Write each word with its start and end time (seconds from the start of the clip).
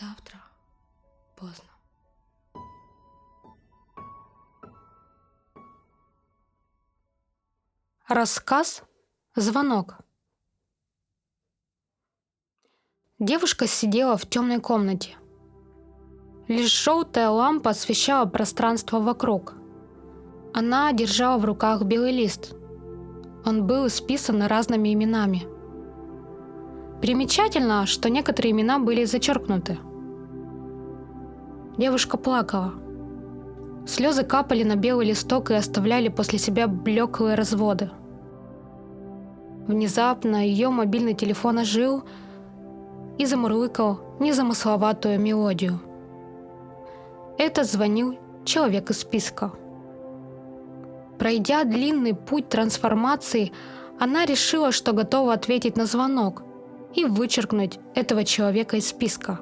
Завтра 0.00 0.40
поздно. 1.36 1.70
Рассказ 8.08 8.82
«Звонок». 9.36 9.98
Девушка 13.20 13.68
сидела 13.68 14.16
в 14.16 14.28
темной 14.28 14.60
комнате. 14.60 15.16
Лишь 16.48 16.72
желтая 16.72 17.28
лампа 17.28 17.70
освещала 17.70 18.26
пространство 18.26 18.98
вокруг. 18.98 19.54
Она 20.52 20.92
держала 20.92 21.38
в 21.38 21.44
руках 21.44 21.82
белый 21.82 22.10
лист. 22.10 22.52
Он 23.46 23.64
был 23.64 23.86
исписан 23.86 24.42
разными 24.42 24.92
именами– 24.92 25.46
Примечательно, 27.04 27.84
что 27.84 28.08
некоторые 28.08 28.52
имена 28.52 28.78
были 28.78 29.04
зачеркнуты. 29.04 29.76
Девушка 31.76 32.16
плакала. 32.16 32.72
Слезы 33.86 34.22
капали 34.24 34.62
на 34.62 34.74
белый 34.74 35.08
листок 35.08 35.50
и 35.50 35.54
оставляли 35.54 36.08
после 36.08 36.38
себя 36.38 36.66
блеклые 36.66 37.34
разводы. 37.34 37.90
Внезапно 39.66 40.46
ее 40.46 40.70
мобильный 40.70 41.12
телефон 41.12 41.58
ожил 41.58 42.04
и 43.18 43.26
замурлыкал 43.26 44.00
незамысловатую 44.18 45.20
мелодию. 45.20 45.80
Это 47.36 47.64
звонил 47.64 48.18
человек 48.46 48.88
из 48.88 49.00
списка. 49.00 49.52
Пройдя 51.18 51.64
длинный 51.64 52.14
путь 52.14 52.48
трансформации, 52.48 53.52
она 54.00 54.24
решила, 54.24 54.72
что 54.72 54.94
готова 54.94 55.34
ответить 55.34 55.76
на 55.76 55.84
звонок– 55.84 56.44
и 56.94 57.04
вычеркнуть 57.04 57.78
этого 57.94 58.24
человека 58.24 58.76
из 58.76 58.88
списка. 58.88 59.40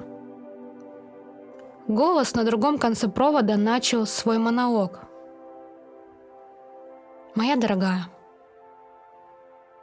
Голос 1.87 2.33
на 2.33 2.43
другом 2.43 2.77
конце 2.77 3.07
провода 3.07 3.57
начал 3.57 4.05
свой 4.05 4.37
монолог. 4.37 5.01
«Моя 7.35 7.55
дорогая, 7.55 8.07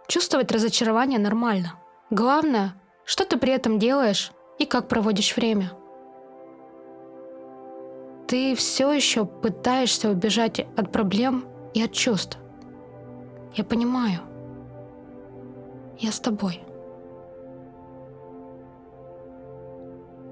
чувствовать 0.06 0.50
разочарование 0.50 1.18
нормально. 1.18 1.74
Главное, 2.10 2.74
что 3.04 3.24
ты 3.24 3.36
при 3.36 3.52
этом 3.52 3.78
делаешь 3.78 4.32
и 4.58 4.66
как 4.66 4.88
проводишь 4.88 5.36
время. 5.36 5.72
Ты 8.26 8.54
все 8.54 8.92
еще 8.92 9.24
пытаешься 9.24 10.08
убежать 10.10 10.60
от 10.76 10.92
проблем 10.92 11.44
и 11.74 11.82
от 11.82 11.92
чувств. 11.92 12.38
Я 13.54 13.64
понимаю. 13.64 14.20
Я 15.98 16.12
с 16.12 16.20
тобой. 16.20 16.62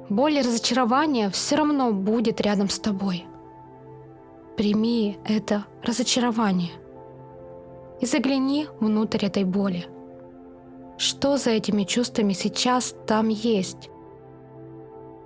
Боль 0.09 0.34
и 0.34 0.42
разочарование 0.42 1.31
все 1.31 1.56
равно 1.56 1.92
будет 1.92 2.41
рядом 2.41 2.69
с 2.69 2.78
тобой. 2.78 3.27
Прими 4.56 5.19
это 5.25 5.67
разочарование 5.83 6.73
и 8.01 8.06
загляни 8.06 8.67
внутрь 8.81 9.27
этой 9.27 9.45
боли. 9.45 9.86
Что 10.97 11.36
за 11.36 11.51
этими 11.51 11.84
чувствами 11.84 12.33
сейчас 12.33 12.95
там 13.06 13.29
есть? 13.29 13.89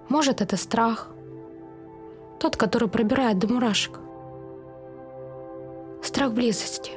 Может, 0.09 0.43
это 0.43 0.57
страх, 0.57 1.11
тот, 2.39 2.57
который 2.57 2.89
пробирает 2.89 3.39
до 3.39 3.49
мурашек. 3.51 4.01
Страх 6.03 6.33
близости. 6.33 6.93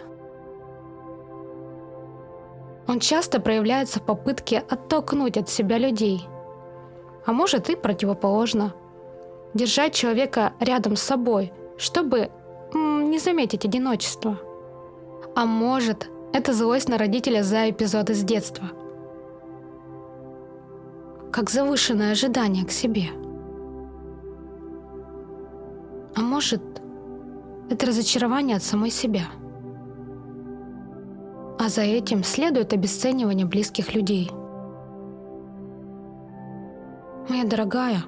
Он 2.88 3.00
часто 3.00 3.40
проявляется 3.40 4.00
в 4.00 4.06
попытке 4.06 4.60
оттолкнуть 4.60 5.38
от 5.38 5.50
себя 5.50 5.78
людей– 5.78 6.28
а 7.26 7.32
может 7.32 7.70
и 7.70 7.76
противоположно. 7.76 8.74
Держать 9.54 9.94
человека 9.94 10.54
рядом 10.60 10.96
с 10.96 11.02
собой, 11.02 11.52
чтобы 11.78 12.30
не 12.74 13.20
заметить 13.20 13.66
одиночество. 13.66 14.38
А 15.36 15.46
может, 15.46 16.10
это 16.34 16.54
злость 16.54 16.90
на 16.90 16.98
родителя 16.98 17.44
за 17.44 17.70
эпизод 17.70 18.10
из 18.10 18.24
детства. 18.24 18.68
Как 21.32 21.50
завышенное 21.50 22.12
ожидание 22.12 22.66
к 22.66 22.72
себе. 22.72 23.10
А 26.16 26.22
может, 26.22 26.62
это 27.70 27.88
разочарование 27.88 28.58
от 28.58 28.64
самой 28.64 28.90
себя. 28.90 29.24
А 31.58 31.70
за 31.70 31.82
этим 31.82 32.24
следует 32.24 32.74
обесценивание 32.74 33.46
близких 33.46 33.96
людей– 33.96 34.30
Моя 37.28 37.44
дорогая, 37.44 38.04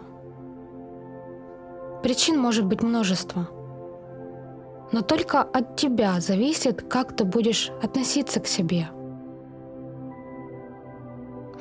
причин 2.03 2.39
может 2.39 2.65
быть 2.65 2.83
множество. 2.83 3.47
Но 4.91 5.01
только 5.01 5.41
от 5.41 5.75
тебя 5.75 6.19
зависит, 6.19 6.83
как 6.83 7.15
ты 7.15 7.25
будешь 7.25 7.71
относиться 7.81 8.39
к 8.39 8.45
себе. 8.45 8.89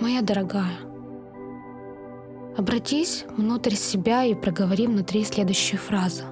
Моя 0.00 0.20
дорогая, 0.20 0.76
обратись 2.58 3.24
внутрь 3.36 3.74
себя 3.74 4.24
и 4.24 4.34
проговори 4.34 4.86
внутри 4.86 5.24
следующую 5.24 5.80
фразу. 5.80 6.24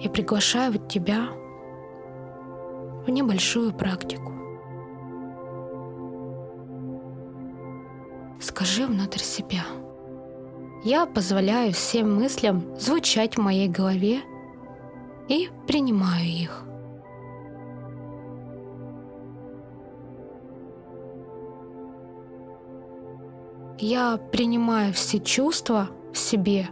Я 0.00 0.10
приглашаю 0.10 0.72
тебя 0.88 1.28
в 3.06 3.10
небольшую 3.10 3.72
практику. 3.72 4.39
Скажи 8.40 8.86
внутрь 8.86 9.20
себя. 9.20 9.64
Я 10.82 11.04
позволяю 11.04 11.72
всем 11.74 12.14
мыслям 12.14 12.64
звучать 12.78 13.36
в 13.36 13.40
моей 13.40 13.68
голове 13.68 14.20
и 15.28 15.50
принимаю 15.66 16.24
их. 16.24 16.64
Я 23.78 24.16
принимаю 24.16 24.92
все 24.94 25.20
чувства 25.20 25.88
в 26.12 26.18
себе 26.18 26.68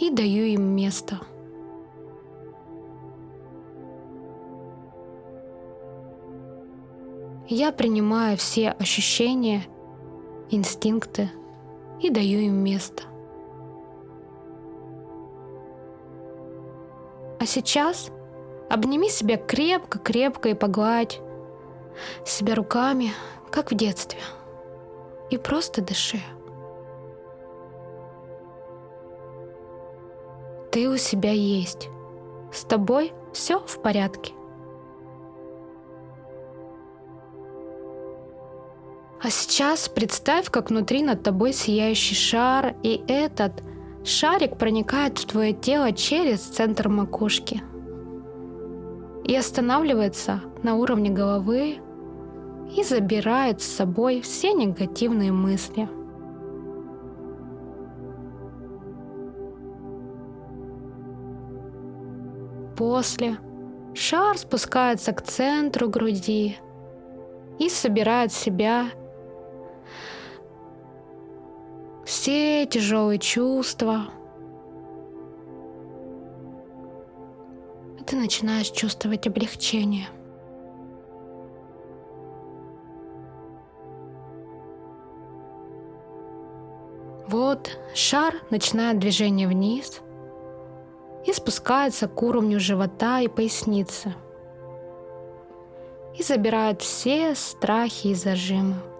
и 0.00 0.10
даю 0.10 0.44
им 0.44 0.62
место. 0.74 1.20
Я 7.48 7.70
принимаю 7.70 8.36
все 8.36 8.70
ощущения 8.70 9.62
инстинкты 10.50 11.30
и 12.00 12.10
даю 12.10 12.40
им 12.40 12.56
место. 12.56 13.04
А 17.38 17.46
сейчас 17.46 18.10
обними 18.68 19.08
себя 19.08 19.36
крепко-крепко 19.36 20.48
и 20.48 20.54
погладь 20.54 21.20
себя 22.24 22.54
руками, 22.54 23.10
как 23.50 23.70
в 23.70 23.74
детстве. 23.74 24.20
И 25.30 25.38
просто 25.38 25.82
дыши. 25.82 26.20
Ты 30.70 30.88
у 30.88 30.96
себя 30.96 31.32
есть. 31.32 31.88
С 32.52 32.64
тобой 32.64 33.12
все 33.32 33.60
в 33.60 33.80
порядке. 33.80 34.32
А 39.26 39.30
сейчас 39.30 39.88
представь, 39.88 40.52
как 40.52 40.70
внутри 40.70 41.02
над 41.02 41.24
тобой 41.24 41.52
сияющий 41.52 42.14
шар, 42.14 42.76
и 42.84 43.02
этот 43.08 43.60
шарик 44.04 44.56
проникает 44.56 45.18
в 45.18 45.26
твое 45.26 45.52
тело 45.52 45.90
через 45.90 46.42
центр 46.42 46.88
макушки 46.88 47.60
и 49.24 49.34
останавливается 49.34 50.42
на 50.62 50.76
уровне 50.76 51.10
головы 51.10 51.78
и 52.76 52.84
забирает 52.84 53.60
с 53.60 53.66
собой 53.66 54.20
все 54.20 54.52
негативные 54.52 55.32
мысли. 55.32 55.88
После 62.76 63.38
шар 63.92 64.38
спускается 64.38 65.10
к 65.10 65.20
центру 65.22 65.88
груди 65.88 66.58
и 67.58 67.68
собирает 67.68 68.32
себя 68.32 68.86
все 72.26 72.66
тяжелые 72.66 73.20
чувства. 73.20 74.06
И 78.00 78.02
ты 78.02 78.16
начинаешь 78.16 78.68
чувствовать 78.72 79.28
облегчение. 79.28 80.08
Вот 87.28 87.78
шар 87.94 88.34
начинает 88.50 88.98
движение 88.98 89.46
вниз 89.46 90.00
и 91.26 91.32
спускается 91.32 92.08
к 92.08 92.22
уровню 92.24 92.58
живота 92.58 93.20
и 93.20 93.28
поясницы 93.28 94.16
и 96.18 96.24
забирает 96.24 96.82
все 96.82 97.36
страхи 97.36 98.08
и 98.08 98.14
зажимы. 98.14 98.95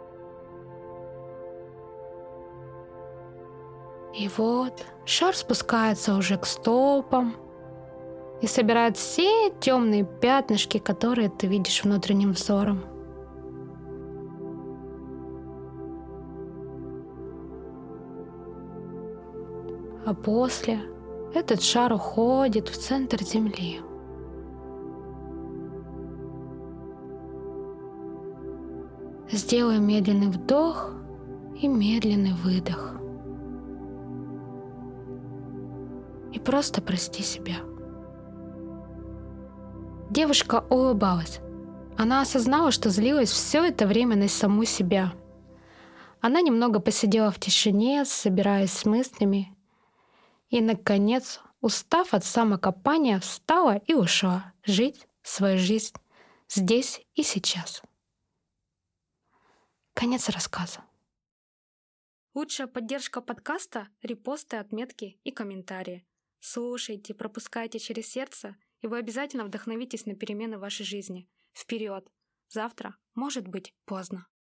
И 4.16 4.30
вот 4.38 4.86
шар 5.04 5.36
спускается 5.36 6.16
уже 6.16 6.38
к 6.38 6.46
стопам 6.46 7.34
и 8.40 8.46
собирает 8.46 8.96
все 8.96 9.50
темные 9.60 10.04
пятнышки, 10.04 10.78
которые 10.78 11.28
ты 11.28 11.46
видишь 11.46 11.84
внутренним 11.84 12.32
взором. 12.32 12.80
А 20.06 20.14
после 20.14 20.80
этот 21.34 21.60
шар 21.60 21.92
уходит 21.92 22.68
в 22.68 22.78
центр 22.78 23.22
Земли. 23.22 23.82
Сделай 29.30 29.78
медленный 29.78 30.28
вдох 30.28 30.92
и 31.60 31.68
медленный 31.68 32.32
выдох. 32.32 32.96
Просто 36.46 36.80
прости 36.80 37.24
себя. 37.24 37.56
Девушка 40.10 40.64
улыбалась. 40.70 41.40
Она 41.98 42.22
осознала, 42.22 42.70
что 42.70 42.88
злилась 42.88 43.30
все 43.30 43.64
это 43.64 43.84
время 43.86 44.16
на 44.16 44.28
саму 44.28 44.64
себя. 44.64 45.12
Она 46.20 46.40
немного 46.40 46.78
посидела 46.78 47.32
в 47.32 47.40
тишине, 47.40 48.04
собираясь 48.04 48.72
с 48.72 48.84
мыслями, 48.84 49.56
и, 50.48 50.60
наконец, 50.60 51.40
устав 51.60 52.14
от 52.14 52.24
самокопания, 52.24 53.18
встала 53.18 53.78
и 53.78 53.94
ушла 53.94 54.52
жить 54.64 55.08
свою 55.22 55.58
жизнь 55.58 55.94
здесь 56.48 57.00
и 57.16 57.24
сейчас. 57.24 57.82
Конец 59.94 60.28
рассказа. 60.28 60.78
Лучшая 62.34 62.68
поддержка 62.68 63.20
подкаста— 63.20 63.88
репосты, 64.02 64.58
отметки 64.58 65.18
и 65.24 65.32
комментарии. 65.32 66.06
Слушайте, 66.48 67.12
пропускайте 67.12 67.80
через 67.80 68.06
сердце, 68.06 68.54
и 68.80 68.86
вы 68.86 68.98
обязательно 68.98 69.44
вдохновитесь 69.44 70.06
на 70.06 70.14
перемены 70.14 70.58
в 70.58 70.60
вашей 70.60 70.86
жизни. 70.86 71.28
Вперед! 71.52 72.08
Завтра 72.48 72.94
может 73.16 73.48
быть 73.48 73.74
поздно. 73.84 74.28